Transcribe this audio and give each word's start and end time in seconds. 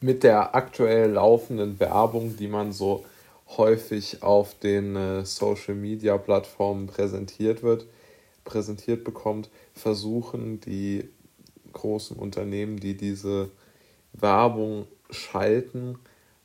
mit 0.00 0.22
der 0.22 0.54
aktuell 0.54 1.12
laufenden 1.12 1.80
Werbung, 1.80 2.36
die 2.36 2.48
man 2.48 2.72
so 2.72 3.04
häufig 3.56 4.22
auf 4.22 4.58
den 4.58 4.94
äh, 4.96 5.24
Social 5.24 5.74
Media 5.74 6.18
Plattformen 6.18 6.86
präsentiert 6.86 7.62
wird, 7.62 7.86
präsentiert 8.44 9.04
bekommt, 9.04 9.50
versuchen 9.74 10.60
die 10.60 11.08
großen 11.72 12.16
Unternehmen, 12.16 12.78
die 12.78 12.96
diese 12.96 13.50
Werbung 14.12 14.86
schalten, 15.10 15.98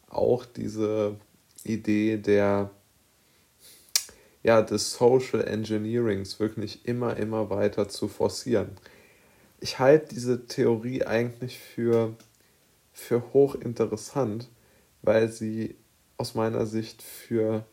auch 0.10 0.46
diese 0.46 1.16
Idee 1.64 2.18
der 2.18 2.72
ja, 4.44 4.62
des 4.62 4.94
Social 4.94 5.48
Engineerings 5.48 6.40
wirklich 6.40 6.86
immer, 6.86 7.16
immer 7.16 7.50
weiter 7.50 7.88
zu 7.88 8.10
forcieren. 8.10 8.72
Ich 9.62 9.80
halte 9.80 10.14
diese 10.14 10.46
Theorie 10.46 11.06
eigentlich 11.06 11.58
für, 11.58 12.14
für 12.94 13.34
hochinteressant, 13.34 14.50
weil 15.02 15.30
sie 15.30 15.76
aus 16.18 16.36
meiner 16.36 16.66
Sicht 16.66 17.02
für, 17.02 17.66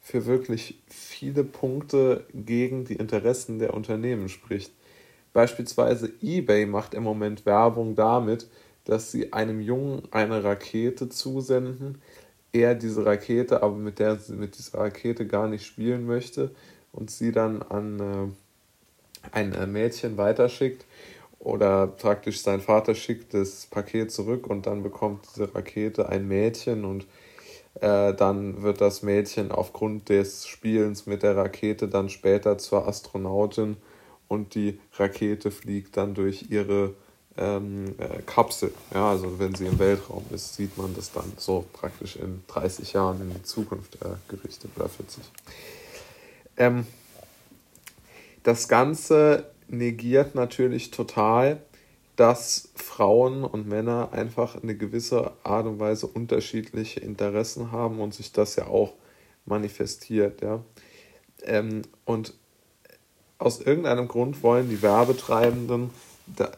für 0.00 0.26
wirklich 0.26 0.80
viele 0.86 1.42
Punkte 1.44 2.24
gegen 2.34 2.84
die 2.84 2.94
Interessen 2.94 3.58
der 3.58 3.74
Unternehmen 3.74 4.28
spricht. 4.28 4.72
Beispielsweise 5.32 6.12
eBay 6.22 6.66
macht 6.66 6.94
im 6.94 7.02
Moment 7.02 7.46
Werbung 7.46 7.94
damit, 7.94 8.48
dass 8.84 9.10
sie 9.10 9.32
einem 9.32 9.60
Jungen 9.60 10.02
eine 10.10 10.42
Rakete 10.42 11.08
zusenden, 11.08 12.02
er 12.52 12.74
diese 12.74 13.06
Rakete, 13.06 13.62
aber 13.62 13.76
mit, 13.76 13.98
der, 13.98 14.18
mit 14.28 14.58
dieser 14.58 14.78
Rakete 14.78 15.26
gar 15.26 15.46
nicht 15.46 15.64
spielen 15.64 16.04
möchte 16.06 16.50
und 16.92 17.10
sie 17.10 17.30
dann 17.30 17.62
an 17.62 18.00
äh, 18.00 19.28
ein 19.32 19.52
äh, 19.52 19.66
Mädchen 19.66 20.16
weiterschickt 20.16 20.84
oder 21.40 21.86
praktisch 21.86 22.42
sein 22.42 22.60
Vater 22.60 22.94
schickt 22.94 23.34
das 23.34 23.66
Paket 23.66 24.12
zurück 24.12 24.46
und 24.46 24.66
dann 24.66 24.82
bekommt 24.82 25.26
diese 25.34 25.52
Rakete 25.54 26.08
ein 26.08 26.28
Mädchen 26.28 26.84
und 26.84 27.06
äh, 27.80 28.14
dann 28.14 28.62
wird 28.62 28.80
das 28.80 29.02
Mädchen 29.02 29.50
aufgrund 29.50 30.10
des 30.10 30.46
Spielens 30.46 31.06
mit 31.06 31.22
der 31.22 31.36
Rakete 31.36 31.88
dann 31.88 32.10
später 32.10 32.58
zur 32.58 32.86
Astronautin 32.86 33.78
und 34.28 34.54
die 34.54 34.78
Rakete 34.98 35.50
fliegt 35.50 35.96
dann 35.96 36.14
durch 36.14 36.50
ihre 36.50 36.94
ähm, 37.38 37.94
äh, 37.98 38.20
Kapsel. 38.26 38.72
Ja, 38.92 39.10
also 39.10 39.38
wenn 39.38 39.54
sie 39.54 39.66
im 39.66 39.78
Weltraum 39.78 40.24
ist, 40.30 40.56
sieht 40.56 40.76
man 40.76 40.94
das 40.94 41.10
dann 41.10 41.32
so 41.38 41.64
praktisch 41.72 42.16
in 42.16 42.42
30 42.48 42.92
Jahren 42.92 43.20
in 43.22 43.30
die 43.32 43.42
Zukunft 43.42 43.96
äh, 44.02 44.08
gerichtet 44.28 44.72
oder 44.76 44.90
40. 44.90 45.24
Ähm, 46.58 46.86
das 48.42 48.68
Ganze 48.68 49.46
negiert 49.70 50.34
natürlich 50.34 50.90
total, 50.90 51.60
dass 52.16 52.70
Frauen 52.74 53.44
und 53.44 53.68
Männer 53.68 54.10
einfach 54.12 54.62
eine 54.62 54.76
gewisse 54.76 55.32
Art 55.42 55.66
und 55.66 55.80
Weise 55.80 56.06
unterschiedliche 56.06 57.00
Interessen 57.00 57.72
haben 57.72 58.00
und 58.00 58.12
sich 58.12 58.32
das 58.32 58.56
ja 58.56 58.66
auch 58.66 58.92
manifestiert. 59.46 60.42
Ja? 60.42 60.62
Ähm, 61.44 61.82
und 62.04 62.34
aus 63.38 63.60
irgendeinem 63.60 64.06
Grund 64.06 64.42
wollen 64.42 64.68
die 64.68 64.82
Werbetreibenden 64.82 65.90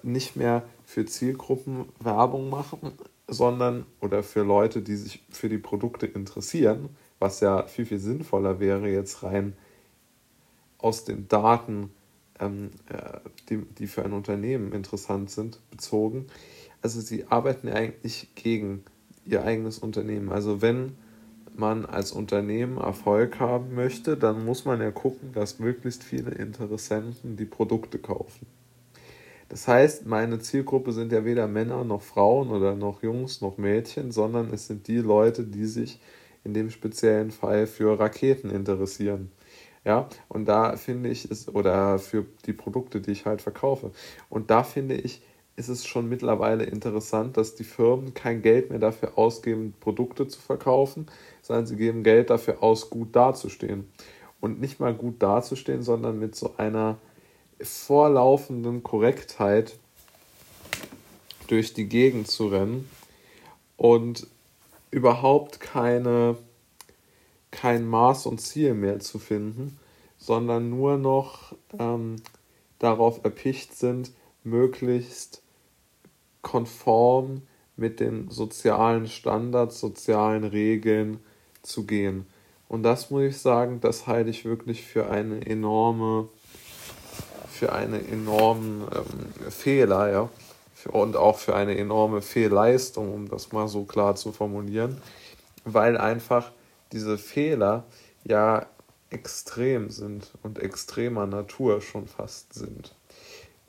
nicht 0.03 0.37
mehr 0.37 0.65
für 0.85 1.07
Zielgruppen 1.07 1.87
Werbung 2.01 2.51
machen, 2.51 2.93
sondern 3.29 3.87
oder 4.01 4.23
für 4.23 4.43
Leute, 4.43 4.83
die 4.83 4.97
sich 4.97 5.23
für 5.31 5.49
die 5.49 5.59
Produkte 5.59 6.07
interessieren, 6.07 6.91
was 7.19 7.41
ja 7.41 7.63
viel, 7.69 7.87
viel 7.87 8.01
sinnvoller 8.01 8.59
wäre, 8.59 8.89
jetzt 8.89 9.23
rein 9.23 9.55
aus 10.79 11.05
den 11.05 11.29
Daten, 11.29 11.91
ähm, 12.43 12.71
äh, 12.89 13.21
die, 13.48 13.59
die 13.79 13.87
für 13.87 14.05
ein 14.05 14.12
Unternehmen 14.12 14.73
interessant 14.73 15.31
sind, 15.31 15.59
bezogen. 15.71 16.27
Also 16.83 17.01
sie 17.01 17.27
arbeiten 17.29 17.69
ja 17.69 17.75
eigentlich 17.75 18.29
gegen 18.34 18.84
ihr 19.25 19.45
eigenes 19.45 19.79
Unternehmen. 19.79 20.31
Also 20.31 20.61
wenn 20.61 20.97
man 21.55 21.84
als 21.84 22.12
Unternehmen 22.12 22.79
Erfolg 22.79 23.39
haben 23.39 23.75
möchte, 23.75 24.17
dann 24.17 24.45
muss 24.45 24.65
man 24.65 24.81
ja 24.81 24.91
gucken, 24.91 25.33
dass 25.33 25.59
möglichst 25.59 26.03
viele 26.03 26.31
Interessenten 26.31 27.37
die 27.37 27.44
Produkte 27.44 27.99
kaufen. 27.99 28.47
Das 29.49 29.69
heißt, 29.69 30.06
meine 30.06 30.39
Zielgruppe 30.39 30.93
sind 30.93 31.12
ja 31.12 31.27
weder 31.27 31.47
Männer 31.47 31.84
noch 31.84 32.00
Frauen 32.00 32.49
oder 32.49 32.75
noch 32.75 33.03
Jungs 33.03 33.43
noch 33.43 33.59
Mädchen, 33.59 34.11
sondern 34.11 34.50
es 34.53 34.66
sind 34.66 34.89
die 34.89 34.97
Leute, 34.97 35.45
die 35.45 35.66
sich 35.66 36.00
in 36.43 36.55
dem 36.55 36.71
speziellen 36.71 37.31
Fall 37.31 37.66
für 37.66 37.99
Raketen 38.00 38.49
interessieren. 38.49 39.31
Ja, 39.84 40.09
und 40.28 40.47
da 40.47 40.76
finde 40.76 41.09
ich 41.09 41.31
es, 41.31 41.48
oder 41.53 41.98
für 41.98 42.25
die 42.47 42.53
Produkte, 42.53 43.00
die 43.00 43.10
ich 43.10 43.26
halt 43.26 43.43
verkaufe. 43.43 43.91
Und 44.28 44.50
da 44.50 44.62
finde 44.62 44.94
ich, 44.94 45.22
ist 45.56 45.69
es 45.69 45.87
schon 45.87 46.09
mittlerweile 46.09 46.65
interessant, 46.65 47.37
dass 47.37 47.56
die 47.56 47.65
Firmen 47.65 48.15
kein 48.15 48.42
Geld 48.42 48.71
mehr 48.71 48.78
dafür 48.78 49.19
ausgeben, 49.19 49.75
Produkte 49.81 50.28
zu 50.28 50.41
verkaufen, 50.41 51.06
sondern 51.42 51.66
sie 51.66 51.76
geben 51.76 52.04
Geld 52.04 52.31
dafür 52.31 52.62
aus, 52.62 52.91
gut 52.91 53.15
dazustehen. 53.15 53.91
Und 54.41 54.60
nicht 54.60 54.81
mal 54.81 54.94
gut 54.94 55.22
dazustehen, 55.22 55.82
sondern 55.82 56.19
mit 56.19 56.34
so 56.34 56.54
einer 56.56 56.98
vorlaufenden 57.60 58.82
Korrektheit 58.82 59.76
durch 61.47 61.75
die 61.75 61.87
Gegend 61.88 62.28
zu 62.28 62.48
rennen 62.48 62.88
und 63.76 64.26
überhaupt 64.91 65.60
keine, 65.60 66.37
kein 67.62 67.87
Maß 67.87 68.27
und 68.27 68.41
Ziel 68.41 68.75
mehr 68.75 68.99
zu 68.99 69.21
finden, 69.21 69.78
sondern 70.19 70.69
nur 70.69 70.97
noch 70.97 71.55
ähm, 71.78 72.17
darauf 72.81 73.23
erpicht 73.23 73.78
sind, 73.78 74.11
möglichst 74.43 75.43
konform 76.41 77.43
mit 77.77 78.01
den 78.01 78.28
sozialen 78.31 79.06
Standards, 79.06 79.78
sozialen 79.78 80.43
Regeln 80.43 81.21
zu 81.62 81.87
gehen. 81.87 82.27
Und 82.67 82.83
das 82.83 83.12
muss 83.12 83.22
ich 83.22 83.39
sagen, 83.39 83.81
das 83.81 84.09
halte 84.09 84.31
ich 84.31 84.45
wirklich 84.45 84.84
für 84.84 85.09
eine 85.09 85.47
enorme 85.47 86.28
für 87.49 87.72
einen 87.72 88.05
enormen 88.09 88.89
ähm, 88.93 89.51
Fehler, 89.53 90.11
ja, 90.11 90.28
und 90.91 91.15
auch 91.15 91.39
für 91.39 91.55
eine 91.55 91.78
enorme 91.78 92.22
Fehlleistung, 92.22 93.15
um 93.15 93.28
das 93.28 93.53
mal 93.53 93.69
so 93.69 93.84
klar 93.84 94.17
zu 94.17 94.33
formulieren, 94.33 95.01
weil 95.65 95.97
einfach 95.97 96.51
diese 96.92 97.19
Fehler 97.19 97.86
ja 98.25 98.66
extrem 99.10 99.91
sind 99.91 100.32
und 100.42 100.58
extremer 100.58 101.26
Natur 101.26 101.80
schon 101.80 102.06
fast 102.06 102.54
sind. 102.54 102.94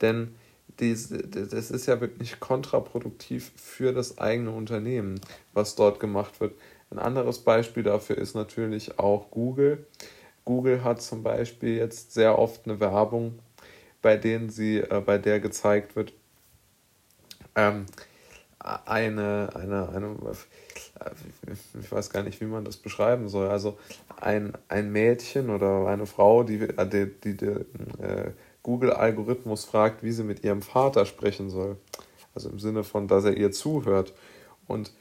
Denn 0.00 0.34
das 0.76 1.70
ist 1.70 1.86
ja 1.86 2.00
wirklich 2.00 2.40
kontraproduktiv 2.40 3.52
für 3.56 3.92
das 3.92 4.18
eigene 4.18 4.50
Unternehmen, 4.50 5.20
was 5.52 5.76
dort 5.76 6.00
gemacht 6.00 6.40
wird. 6.40 6.54
Ein 6.90 6.98
anderes 6.98 7.40
Beispiel 7.40 7.82
dafür 7.82 8.18
ist 8.18 8.34
natürlich 8.34 8.98
auch 8.98 9.30
Google. 9.30 9.86
Google 10.44 10.82
hat 10.82 11.00
zum 11.00 11.22
Beispiel 11.22 11.76
jetzt 11.76 12.12
sehr 12.12 12.38
oft 12.38 12.66
eine 12.66 12.80
Werbung 12.80 13.38
bei 14.04 14.18
denen 14.18 14.50
sie, 14.50 14.80
äh, 14.80 15.00
bei 15.00 15.16
der 15.16 15.40
gezeigt 15.40 15.96
wird, 15.96 16.12
ähm, 17.56 17.86
eine, 18.64 19.50
eine, 19.54 19.88
eine, 19.90 20.16
ich 21.80 21.92
weiß 21.92 22.10
gar 22.10 22.22
nicht, 22.22 22.40
wie 22.40 22.46
man 22.46 22.64
das 22.64 22.78
beschreiben 22.78 23.28
soll. 23.28 23.48
Also 23.48 23.76
ein, 24.20 24.54
ein 24.68 24.90
Mädchen 24.90 25.50
oder 25.50 25.86
eine 25.86 26.06
Frau, 26.06 26.44
die, 26.44 26.58
die, 26.58 27.10
die, 27.22 27.36
die 27.36 27.46
äh, 27.46 28.32
Google-Algorithmus 28.62 29.66
fragt, 29.66 30.02
wie 30.02 30.12
sie 30.12 30.24
mit 30.24 30.44
ihrem 30.44 30.62
Vater 30.62 31.04
sprechen 31.04 31.50
soll. 31.50 31.76
Also 32.34 32.48
im 32.48 32.58
Sinne 32.58 32.84
von, 32.84 33.06
dass 33.06 33.24
er 33.24 33.36
ihr 33.36 33.52
zuhört. 33.52 34.14
Und 34.66 34.92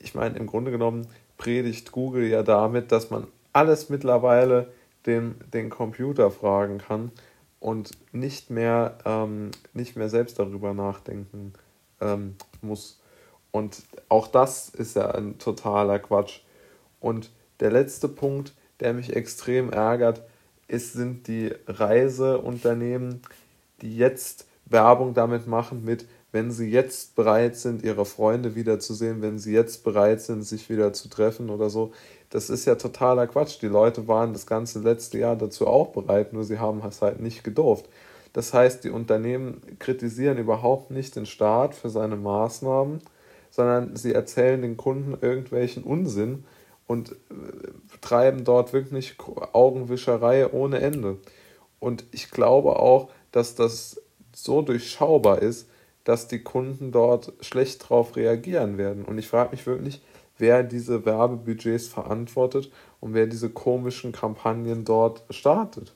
ich 0.00 0.14
meine, 0.14 0.38
im 0.38 0.46
Grunde 0.46 0.70
genommen 0.70 1.06
predigt 1.38 1.92
Google 1.92 2.26
ja 2.26 2.42
damit, 2.42 2.92
dass 2.92 3.10
man 3.10 3.26
alles 3.54 3.88
mittlerweile 3.88 4.70
den, 5.06 5.36
den 5.54 5.70
Computer 5.70 6.30
fragen 6.30 6.76
kann 6.76 7.12
und 7.60 7.92
nicht 8.12 8.50
mehr, 8.50 8.98
ähm, 9.06 9.52
nicht 9.72 9.96
mehr 9.96 10.10
selbst 10.10 10.38
darüber 10.38 10.74
nachdenken 10.74 11.54
ähm, 12.00 12.36
muss. 12.62 13.00
Und 13.50 13.82
auch 14.08 14.28
das 14.28 14.68
ist 14.68 14.96
ja 14.96 15.10
ein 15.10 15.38
totaler 15.38 15.98
Quatsch. 15.98 16.40
Und 17.00 17.30
der 17.60 17.70
letzte 17.70 18.08
Punkt, 18.08 18.54
der 18.80 18.94
mich 18.94 19.14
extrem 19.14 19.72
ärgert, 19.72 20.22
ist, 20.68 20.92
sind 20.92 21.26
die 21.26 21.52
Reiseunternehmen, 21.66 23.22
die 23.82 23.96
jetzt 23.96 24.46
Werbung 24.66 25.14
damit 25.14 25.46
machen 25.46 25.84
mit, 25.84 26.06
wenn 26.32 26.52
sie 26.52 26.70
jetzt 26.70 27.16
bereit 27.16 27.56
sind, 27.56 27.82
ihre 27.82 28.04
Freunde 28.04 28.54
wiederzusehen, 28.54 29.20
wenn 29.20 29.38
sie 29.38 29.52
jetzt 29.52 29.82
bereit 29.82 30.20
sind, 30.20 30.44
sich 30.44 30.70
wieder 30.70 30.92
zu 30.92 31.08
treffen 31.08 31.50
oder 31.50 31.70
so, 31.70 31.92
das 32.30 32.50
ist 32.50 32.66
ja 32.66 32.76
totaler 32.76 33.26
Quatsch. 33.26 33.60
Die 33.60 33.66
Leute 33.66 34.06
waren 34.06 34.32
das 34.32 34.46
ganze 34.46 34.78
letzte 34.78 35.18
Jahr 35.18 35.34
dazu 35.34 35.66
auch 35.66 35.88
bereit, 35.88 36.32
nur 36.32 36.44
sie 36.44 36.60
haben 36.60 36.80
es 36.86 37.02
halt 37.02 37.20
nicht 37.20 37.42
gedurft. 37.42 37.88
Das 38.32 38.54
heißt, 38.54 38.84
die 38.84 38.90
Unternehmen 38.90 39.60
kritisieren 39.78 40.38
überhaupt 40.38 40.90
nicht 40.90 41.16
den 41.16 41.26
Staat 41.26 41.74
für 41.74 41.90
seine 41.90 42.16
Maßnahmen, 42.16 43.00
sondern 43.50 43.96
sie 43.96 44.14
erzählen 44.14 44.62
den 44.62 44.76
Kunden 44.76 45.16
irgendwelchen 45.20 45.82
Unsinn 45.82 46.44
und 46.86 47.12
äh, 47.12 47.14
treiben 48.00 48.44
dort 48.44 48.72
wirklich 48.72 49.16
Augenwischerei 49.52 50.50
ohne 50.52 50.80
Ende. 50.80 51.18
Und 51.80 52.04
ich 52.12 52.30
glaube 52.30 52.78
auch, 52.78 53.10
dass 53.32 53.54
das 53.54 54.00
so 54.32 54.62
durchschaubar 54.62 55.40
ist, 55.42 55.68
dass 56.04 56.28
die 56.28 56.42
Kunden 56.42 56.92
dort 56.92 57.32
schlecht 57.40 57.88
drauf 57.88 58.16
reagieren 58.16 58.78
werden. 58.78 59.04
Und 59.04 59.18
ich 59.18 59.28
frage 59.28 59.50
mich 59.50 59.66
wirklich, 59.66 60.00
wer 60.38 60.62
diese 60.62 61.04
Werbebudgets 61.04 61.88
verantwortet 61.88 62.70
und 63.00 63.14
wer 63.14 63.26
diese 63.26 63.50
komischen 63.50 64.12
Kampagnen 64.12 64.84
dort 64.84 65.24
startet. 65.30 65.94